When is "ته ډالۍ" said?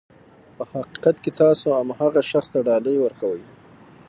2.53-2.95